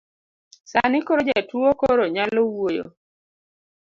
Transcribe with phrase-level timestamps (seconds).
[0.71, 2.85] Sani koro jatuo koro nyalo wuoyo